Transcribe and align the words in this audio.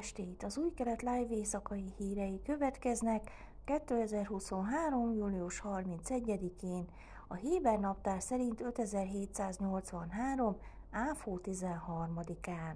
estét! 0.00 0.42
Az 0.42 0.58
új 0.58 0.72
kelet 0.74 1.02
live 1.02 1.34
éjszakai 1.34 1.92
hírei 1.96 2.42
következnek 2.42 3.30
2023. 3.64 5.12
július 5.12 5.62
31-én, 5.64 6.84
a 7.28 7.34
Héber 7.34 7.78
naptár 7.78 8.22
szerint 8.22 8.60
5783. 8.60 10.56
áfó 10.90 11.40
13-án. 11.42 12.74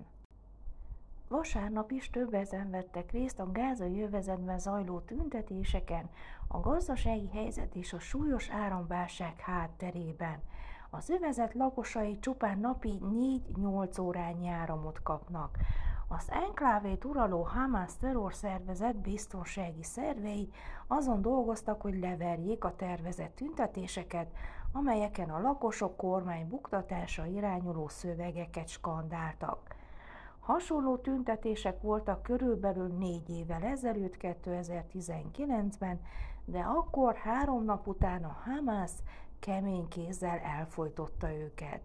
Vasárnap 1.29 1.91
is 1.91 2.11
több 2.11 2.35
ezen 2.35 2.71
vettek 2.71 3.11
részt 3.11 3.39
a 3.39 3.51
gázai 3.53 3.97
jövezetben 3.97 4.59
zajló 4.59 5.01
tüntetéseken, 5.01 6.11
a 6.49 6.61
gazdasági 6.61 7.29
helyzet 7.33 7.75
és 7.75 7.93
a 7.93 7.99
súlyos 7.99 8.51
áramválság 8.51 9.41
hátterében. 9.41 10.43
Az 10.91 11.09
övezet 11.09 11.55
lakosai 11.55 12.19
csupán 12.19 12.59
napi 12.59 12.99
4-8 13.03 14.01
órányi 14.01 14.49
áramot 14.49 15.03
kapnak. 15.03 15.59
Az 16.09 16.31
enklávét 16.31 17.05
uraló 17.05 17.43
Hamas 17.43 17.97
terrorszervezet 17.97 18.97
biztonsági 18.97 19.83
szervei 19.83 20.51
azon 20.87 21.23
dolgoztak, 21.23 21.81
hogy 21.81 21.99
leverjék 21.99 22.65
a 22.65 22.77
tervezett 22.77 23.35
tüntetéseket, 23.35 24.33
amelyeken 24.73 25.31
a 25.31 25.41
lakosok 25.41 25.97
kormány 25.97 26.49
buktatása 26.49 27.27
irányuló 27.27 27.89
szövegeket 27.89 28.69
skandáltak. 28.69 29.75
Hasonló 30.41 30.97
tüntetések 30.97 31.81
voltak 31.81 32.23
körülbelül 32.23 32.87
négy 32.87 33.31
évvel 33.31 33.63
ezelőtt, 33.63 34.17
2019-ben, 34.21 36.01
de 36.45 36.61
akkor 36.61 37.15
három 37.15 37.65
nap 37.65 37.87
után 37.87 38.25
a 38.25 38.37
Hamas 38.45 38.93
kemény 39.39 39.89
kézzel 39.89 40.39
elfolytotta 40.39 41.33
őket. 41.33 41.83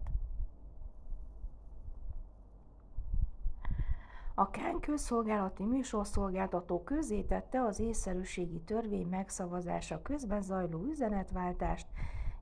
A 4.40 4.50
Kán 4.50 4.80
közszolgálati 4.80 5.64
műsorszolgáltató 5.64 6.82
közzétette 6.82 7.62
az 7.62 7.80
észszerűségi 7.80 8.60
törvény 8.60 9.06
megszavazása 9.06 10.02
közben 10.02 10.42
zajló 10.42 10.84
üzenetváltást 10.84 11.86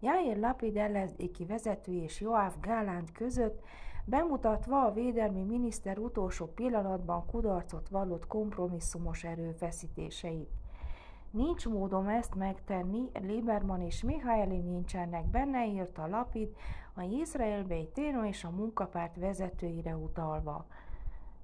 Jair 0.01 0.39
Lapid 0.39 0.77
ellenzéki 0.77 1.45
vezető 1.45 1.93
és 1.93 2.21
Joáv 2.21 2.53
Gálánt 2.61 3.13
között, 3.13 3.65
bemutatva 4.05 4.85
a 4.85 4.93
védelmi 4.93 5.43
miniszter 5.43 5.99
utolsó 5.99 6.47
pillanatban 6.47 7.27
kudarcot 7.27 7.89
vallott 7.89 8.27
kompromisszumos 8.27 9.25
erőfeszítéseit. 9.25 10.51
Nincs 11.31 11.67
módom 11.67 12.09
ezt 12.09 12.35
megtenni, 12.35 13.11
Lieberman 13.21 13.81
és 13.81 14.03
Mihály 14.03 14.47
nincsenek 14.47 15.27
benne, 15.27 15.67
írta 15.67 16.07
Lapid 16.07 16.49
a 16.95 17.03
Izrael 17.03 17.67
Téno 17.95 18.25
és 18.25 18.45
a 18.45 18.51
munkapárt 18.51 19.17
vezetőire 19.17 19.97
utalva. 19.97 20.67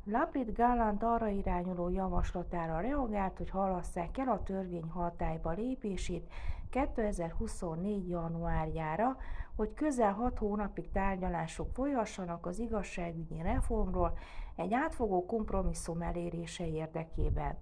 Lapid 0.06 0.52
Gálant 0.52 1.02
arra 1.02 1.28
irányuló 1.28 1.88
javaslatára 1.88 2.80
reagált, 2.80 3.36
hogy 3.36 3.50
halasszák 3.50 4.18
el 4.18 4.28
a 4.28 4.42
törvény 4.42 4.88
hatályba 4.88 5.50
lépését 5.50 6.32
2024. 6.70 8.08
januárjára, 8.08 9.16
hogy 9.56 9.74
közel 9.74 10.12
hat 10.12 10.38
hónapig 10.38 10.90
tárgyalások 10.90 11.70
folyhassanak 11.74 12.46
az 12.46 12.58
igazságügyi 12.58 13.42
reformról 13.42 14.18
egy 14.56 14.74
átfogó 14.74 15.26
kompromisszum 15.26 16.02
elérése 16.02 16.66
érdekében. 16.66 17.58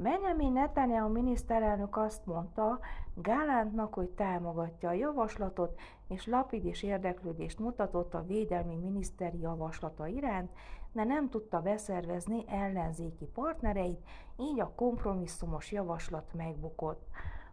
Benjamin 0.00 0.52
Netanyahu 0.52 1.12
miniszterelnök 1.12 1.96
azt 1.96 2.26
mondta 2.26 2.80
Gálántnak, 3.14 3.94
hogy 3.94 4.08
támogatja 4.08 4.88
a 4.88 4.92
javaslatot, 4.92 5.80
és 6.08 6.26
lapid 6.26 6.64
és 6.64 6.82
érdeklődést 6.82 7.58
mutatott 7.58 8.14
a 8.14 8.24
védelmi 8.26 8.74
miniszteri 8.74 9.40
javaslata 9.40 10.06
iránt, 10.06 10.50
de 10.92 11.04
nem 11.04 11.28
tudta 11.28 11.60
beszervezni 11.60 12.44
ellenzéki 12.46 13.24
partnereit, 13.24 14.00
így 14.36 14.60
a 14.60 14.72
kompromisszumos 14.74 15.72
javaslat 15.72 16.34
megbukott. 16.34 17.06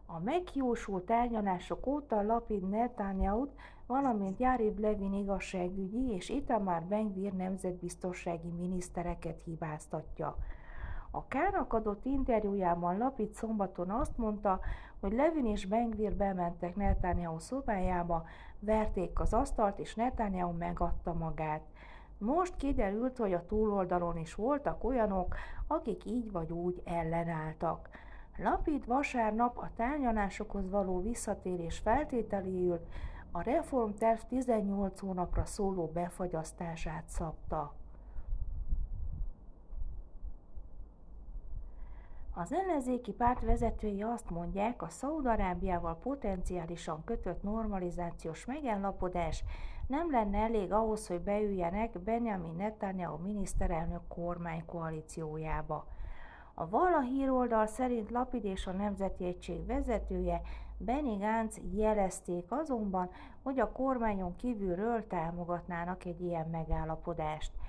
A 0.06 0.20
megjósult 0.20 1.06
tárgyalások 1.06 1.88
óta 1.88 2.22
Lapid 2.22 2.70
Netanyahu, 2.70 3.48
valamint 3.88 4.40
Járiv 4.40 4.76
Levin 4.76 5.14
igazságügyi 5.14 6.14
és 6.14 6.30
Itamar 6.30 6.84
Bengvir 6.84 7.34
nemzetbiztonsági 7.34 8.52
minisztereket 8.52 9.42
hibáztatja. 9.42 10.38
A 11.16 11.26
Kának 11.28 11.74
adott 11.74 12.06
interjújában 12.06 12.98
Lapid 12.98 13.34
szombaton 13.34 13.90
azt 13.90 14.18
mondta, 14.18 14.60
hogy 15.00 15.14
Levin 15.14 15.46
és 15.46 15.66
Bengvir 15.66 16.16
bementek 16.16 16.76
Netanyahu 16.76 17.40
szobájába, 17.40 18.26
verték 18.60 19.20
az 19.20 19.34
asztalt, 19.34 19.80
és 19.80 19.96
Netanyahu 19.96 20.58
megadta 20.58 21.14
magát. 21.14 21.62
Most 22.18 22.56
kiderült, 22.58 23.18
hogy 23.18 23.34
a 23.34 23.46
túloldalon 23.46 24.18
is 24.18 24.36
voltak 24.36 24.84
olyanok, 24.84 25.36
akik 25.68 26.06
így 26.06 26.32
vagy 26.32 26.52
úgy 26.52 26.82
ellenálltak. 26.86 27.90
Lapid 28.38 28.86
vasárnap 28.86 29.58
a 29.58 29.70
tárgyalásokhoz 29.76 30.70
való 30.70 31.02
visszatérés 31.02 31.78
feltételéül 31.78 32.80
a 33.32 33.42
reformterv 33.42 34.20
18 34.28 35.00
hónapra 35.00 35.46
szóló 35.46 35.92
befagyasztását 35.94 37.04
szabta. 37.08 37.74
Az 42.38 42.54
ellenzéki 42.54 43.12
párt 43.12 43.42
vezetői 43.42 44.02
azt 44.02 44.30
mondják, 44.30 44.82
a 44.82 44.90
Szaúd-Arábiával 44.90 45.98
potenciálisan 45.98 47.04
kötött 47.04 47.44
normalizációs 47.44 48.46
megállapodás 48.46 49.44
nem 49.88 50.12
lenne 50.12 50.38
elég 50.38 50.72
ahhoz, 50.72 51.08
hogy 51.08 51.22
beüljenek 51.22 52.00
Benjamin 52.00 52.56
Netanyahu 52.56 53.18
miniszterelnök 53.18 54.02
kormánykoalíciójába. 54.08 55.88
A 56.54 56.70
Vala 56.70 57.02
híroldal 57.02 57.66
szerint 57.66 58.12
Lapid 58.12 58.46
és 58.46 58.68
a 58.68 58.72
Nemzeti 58.72 59.26
Egység 59.26 59.66
vezetője 59.66 60.42
Benny 60.78 61.18
Gantz 61.18 61.60
jelezték 61.72 62.46
azonban, 62.50 63.10
hogy 63.44 63.60
a 63.60 63.72
kormányon 63.72 64.36
kívülről 64.36 65.08
támogatnának 65.08 66.06
egy 66.06 66.22
ilyen 66.22 66.48
megállapodást– 66.50 67.52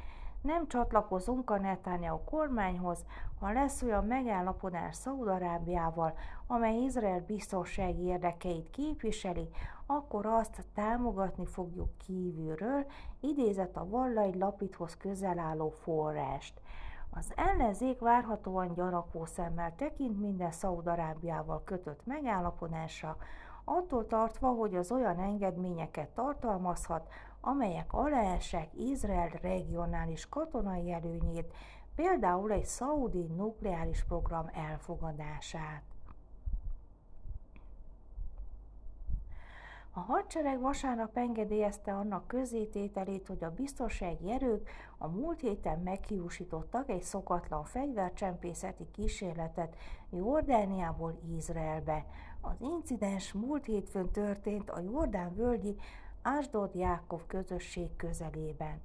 nem 0.47 0.67
csatlakozunk 0.69 1.51
a 1.51 1.59
Netanyahu 1.59 2.25
kormányhoz, 2.25 3.05
ha 3.41 3.53
lesz 3.53 3.83
olyan 3.83 4.05
megállapodás 4.05 4.97
Szaúd-Arábiával, 4.97 6.15
amely 6.47 6.83
Izrael 6.83 7.25
biztonsági 7.27 8.03
érdekeit 8.03 8.71
képviseli, 8.71 9.49
akkor 9.87 10.27
azt 10.27 10.65
támogatni 10.75 11.47
fogjuk 11.47 11.89
kívülről, 12.07 12.87
idézett 13.21 13.77
a 13.77 13.89
vallai 13.89 14.39
lapithoz 14.39 14.97
közel 14.97 15.39
álló 15.39 15.71
forrást. 15.71 16.61
Az 17.11 17.33
ellenzék 17.37 18.01
várhatóan 18.01 18.75
gyanakvó 18.75 19.25
szemmel 19.25 19.75
tekint 19.77 20.21
minden 20.21 20.51
Szaúd-Arábiával 20.51 21.63
kötött 21.65 22.07
megállapodásra, 22.07 23.17
attól 23.65 24.07
tartva, 24.07 24.49
hogy 24.49 24.77
az 24.77 24.93
olyan 24.93 25.19
engedményeket 25.19 26.09
tartalmazhat, 26.09 27.09
amelyek 27.47 27.93
aláessek 27.93 28.69
Izrael 28.75 29.29
regionális 29.29 30.29
katonai 30.29 30.93
előnyét, 30.93 31.55
például 31.95 32.53
egy 32.53 32.65
szaudi 32.65 33.27
nukleáris 33.37 34.05
program 34.05 34.51
elfogadását. 34.53 35.83
A 39.93 40.01
hadsereg 40.01 40.61
vasárnap 40.61 41.17
engedélyezte 41.17 41.95
annak 41.95 42.27
közzétételét, 42.27 43.27
hogy 43.27 43.45
a 43.45 43.55
biztonsági 43.55 44.33
erők 44.33 44.69
a 44.99 45.09
múlt 45.09 45.41
héten 45.41 45.79
meghiúsítottak 45.79 46.91
egy 46.91 47.03
szokatlan 47.03 47.65
fegyvercsempészeti 47.65 48.87
kísérletet 48.91 49.77
Jordániából 50.11 51.19
Izraelbe. 51.37 52.07
Az 52.41 52.61
incidens 52.61 53.33
múlt 53.33 53.65
hétfőn 53.65 54.11
történt 54.11 54.71
a 54.71 54.81
Jordán 54.81 55.35
völgyi 55.35 55.77
Ásdod 56.29 56.75
Jákov 56.75 57.27
közösség 57.27 57.97
közelében. 57.97 58.81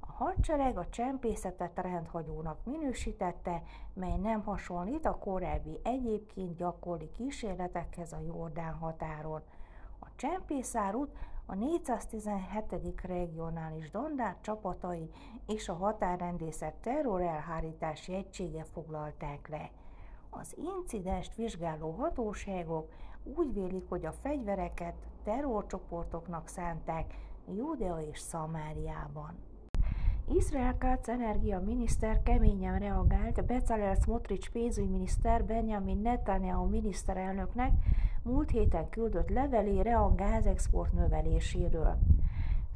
A 0.00 0.12
hadsereg 0.12 0.78
a 0.78 0.88
csempészetet 0.88 1.78
rendhagyónak 1.78 2.64
minősítette, 2.64 3.62
mely 3.92 4.16
nem 4.16 4.42
hasonlít 4.42 5.06
a 5.06 5.18
korábbi 5.18 5.78
egyébként 5.82 6.56
gyakori 6.56 7.10
kísérletekhez 7.10 8.12
a 8.12 8.18
Jordán 8.26 8.74
határon. 8.74 9.42
A 9.98 10.06
csempészárút 10.16 11.16
a 11.46 11.54
417. 11.54 13.00
regionális 13.02 13.90
dandár 13.90 14.36
csapatai 14.40 15.10
és 15.46 15.68
a 15.68 15.74
határrendészet 15.74 16.74
terrorelhárítási 16.74 18.14
egysége 18.14 18.64
foglalták 18.64 19.48
le. 19.48 19.70
Az 20.30 20.56
incidenst 20.56 21.34
vizsgáló 21.34 21.90
hatóságok 21.90 22.90
úgy 23.24 23.52
vélik, 23.52 23.88
hogy 23.88 24.06
a 24.06 24.12
fegyvereket 24.12 24.94
terrorcsoportoknak 25.24 26.48
szánták 26.48 27.14
Judea 27.56 28.00
és 28.10 28.18
Szamáriában. 28.18 29.34
Izrael 30.28 30.76
Katz 30.78 31.08
energia 31.08 31.60
miniszter 31.60 32.22
keményen 32.22 32.78
reagált 32.78 33.44
Bezalel 33.44 33.94
Smotrich 33.94 34.50
pénzügyminiszter 34.50 35.44
Benjamin 35.44 35.98
Netanyahu 35.98 36.68
miniszterelnöknek 36.68 37.72
múlt 38.22 38.50
héten 38.50 38.88
küldött 38.88 39.28
levelére 39.28 39.96
a 39.96 40.14
gázexport 40.14 40.92
növeléséről. 40.92 41.98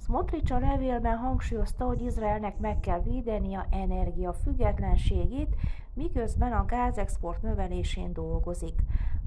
Smotrich 0.01 0.53
a 0.53 0.59
levélben 0.59 1.17
hangsúlyozta, 1.17 1.85
hogy 1.85 2.03
Izraelnek 2.03 2.59
meg 2.59 2.81
kell 2.81 3.03
védenie 3.03 3.67
energia 3.71 4.33
függetlenségét, 4.33 5.57
miközben 5.93 6.53
a 6.53 6.65
gázexport 6.65 7.43
növelésén 7.43 8.13
dolgozik. 8.13 8.75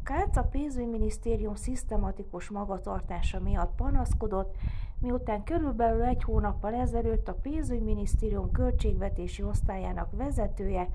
Kác 0.04 0.38
a 0.38 0.44
pénzügyminisztérium 0.44 1.56
szisztematikus 1.56 2.50
magatartása 2.50 3.40
miatt 3.40 3.76
panaszkodott, 3.76 4.56
miután 5.00 5.44
körülbelül 5.44 6.04
egy 6.04 6.24
hónappal 6.24 6.74
ezelőtt 6.74 7.28
a 7.28 7.34
pénzügyminisztérium 7.34 8.52
költségvetési 8.52 9.44
osztályának 9.44 10.10
vezetője 10.12 10.90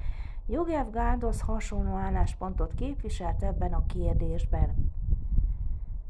Jogev 0.47 0.91
Gándosz 0.91 1.41
hasonló 1.41 1.95
álláspontot 1.95 2.75
képviselt 2.75 3.43
ebben 3.43 3.73
a 3.73 3.87
kérdésben. 3.87 4.93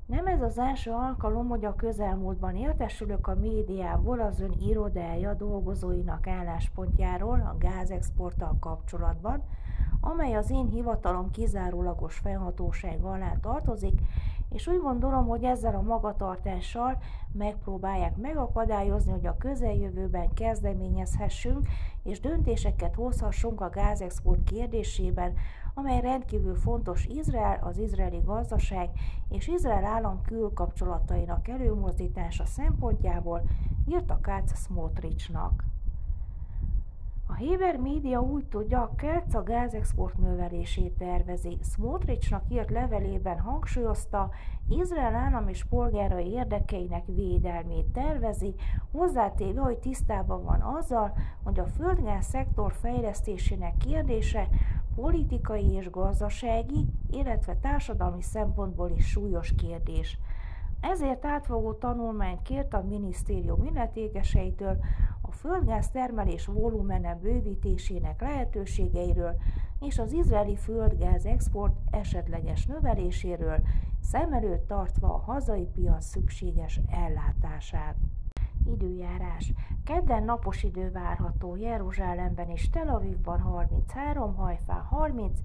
Nem 0.06 0.26
ez 0.26 0.42
az 0.42 0.58
első 0.58 0.90
alkalom, 0.90 1.48
hogy 1.48 1.64
a 1.64 1.74
közelmúltban 1.74 2.56
értesülök 2.56 3.26
a 3.26 3.34
médiából 3.34 4.20
az 4.20 4.40
ön 4.40 4.54
irodája 4.60 5.34
dolgozóinak 5.34 6.26
álláspontjáról 6.26 7.40
a 7.40 7.56
gázexporttal 7.58 8.56
kapcsolatban, 8.60 9.42
amely 10.00 10.34
az 10.34 10.50
én 10.50 10.66
hivatalom 10.66 11.30
kizárólagos 11.30 12.18
felhatóság 12.18 13.04
alá 13.04 13.32
tartozik, 13.40 14.00
és 14.54 14.66
úgy 14.66 14.80
gondolom, 14.80 15.26
hogy 15.26 15.44
ezzel 15.44 15.74
a 15.74 15.82
magatartással 15.82 16.98
megpróbálják 17.32 18.16
megakadályozni, 18.16 19.12
hogy 19.12 19.26
a 19.26 19.36
közeljövőben 19.36 20.34
kezdeményezhessünk 20.34 21.68
és 22.02 22.20
döntéseket 22.20 22.94
hozhassunk 22.94 23.60
a 23.60 23.68
gázexport 23.68 24.44
kérdésében, 24.44 25.34
amely 25.74 26.00
rendkívül 26.00 26.54
fontos 26.54 27.06
Izrael, 27.06 27.58
az 27.62 27.78
izraeli 27.78 28.20
gazdaság 28.24 28.90
és 29.28 29.48
Izrael 29.48 29.84
állam 29.84 30.22
külkapcsolatainak 30.22 31.48
előmozdítása 31.48 32.46
szempontjából, 32.46 33.42
írta 33.88 34.20
Kács 34.20 34.50
Smotrichnak. 34.50 35.64
A 37.26 37.34
Héber 37.34 37.76
média 37.76 38.20
úgy 38.20 38.44
tudja, 38.44 38.80
a 38.80 38.94
Kerc 38.96 39.34
a 39.34 39.42
gázexport 39.42 40.18
növelését 40.18 40.92
tervezi. 40.92 41.58
Smotrichnak 41.62 42.42
írt 42.48 42.70
levelében 42.70 43.40
hangsúlyozta, 43.40 44.30
Izrael 44.68 45.14
állam 45.14 45.48
és 45.48 45.64
polgárai 45.64 46.30
érdekeinek 46.30 47.04
védelmét 47.06 47.86
tervezi, 47.86 48.54
hozzátéve, 48.92 49.60
hogy 49.60 49.78
tisztában 49.78 50.44
van 50.44 50.60
azzal, 50.60 51.12
hogy 51.42 51.58
a 51.58 51.66
földgáz 51.66 52.26
szektor 52.26 52.72
fejlesztésének 52.72 53.76
kérdése 53.76 54.48
politikai 54.94 55.72
és 55.72 55.90
gazdasági, 55.90 56.86
illetve 57.10 57.56
társadalmi 57.56 58.22
szempontból 58.22 58.90
is 58.90 59.06
súlyos 59.06 59.54
kérdés. 59.54 60.18
Ezért 60.80 61.24
átfogó 61.24 61.72
tanulmányt 61.72 62.42
kért 62.42 62.74
a 62.74 62.84
minisztérium 62.88 63.64
illetékeseitől 63.64 64.78
földgáz 65.34 65.90
termelés 65.90 66.46
volumene 66.46 67.14
bővítésének 67.14 68.20
lehetőségeiről 68.20 69.36
és 69.80 69.98
az 69.98 70.12
izraeli 70.12 70.56
földgáz 70.56 71.24
export 71.24 71.76
esetleges 71.90 72.66
növeléséről, 72.66 73.60
szem 74.00 74.32
előtt 74.32 74.66
tartva 74.66 75.14
a 75.14 75.22
hazai 75.32 75.66
piac 75.74 76.04
szükséges 76.04 76.80
ellátását. 76.90 77.96
Időjárás. 78.66 79.52
Kedden 79.84 80.24
napos 80.24 80.62
idő 80.62 80.90
várható 80.90 81.56
Jeruzsálemben 81.56 82.48
és 82.48 82.70
Tel 82.70 82.88
Avivban 82.88 83.40
33, 83.40 84.34
Hajfán 84.34 84.82
30, 84.82 85.38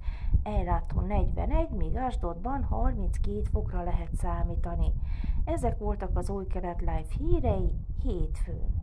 Eiláton 0.44 1.06
41, 1.06 1.70
míg 1.70 1.96
Asdodban 1.96 2.64
32 2.64 3.42
fokra 3.52 3.84
lehet 3.84 4.16
számítani. 4.16 4.94
Ezek 5.46 5.78
voltak 5.78 6.18
az 6.18 6.30
új 6.30 6.48
kelet 6.48 6.80
live 6.80 7.06
hírei 7.18 7.72
hétfőn. 8.04 8.82